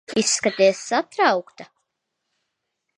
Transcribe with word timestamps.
Izskaties 0.21 0.79
satraukta. 0.87 1.65